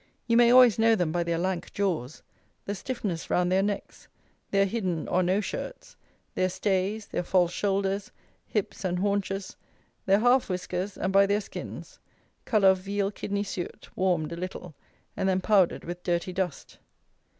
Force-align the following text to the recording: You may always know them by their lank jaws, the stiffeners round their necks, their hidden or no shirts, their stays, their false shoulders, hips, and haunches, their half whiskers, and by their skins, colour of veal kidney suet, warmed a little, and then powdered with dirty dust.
You 0.25 0.35
may 0.35 0.49
always 0.51 0.79
know 0.79 0.95
them 0.95 1.11
by 1.11 1.21
their 1.21 1.37
lank 1.37 1.71
jaws, 1.73 2.23
the 2.65 2.73
stiffeners 2.73 3.29
round 3.29 3.51
their 3.51 3.61
necks, 3.61 4.07
their 4.49 4.65
hidden 4.65 5.07
or 5.07 5.21
no 5.21 5.41
shirts, 5.41 5.95
their 6.33 6.49
stays, 6.49 7.05
their 7.05 7.21
false 7.21 7.51
shoulders, 7.51 8.09
hips, 8.47 8.83
and 8.83 8.97
haunches, 8.97 9.57
their 10.07 10.17
half 10.21 10.49
whiskers, 10.49 10.97
and 10.97 11.13
by 11.13 11.27
their 11.27 11.39
skins, 11.39 11.99
colour 12.45 12.69
of 12.69 12.79
veal 12.79 13.11
kidney 13.11 13.43
suet, 13.43 13.89
warmed 13.95 14.31
a 14.31 14.37
little, 14.37 14.73
and 15.15 15.29
then 15.29 15.39
powdered 15.39 15.83
with 15.83 16.01
dirty 16.01 16.33
dust. 16.33 16.79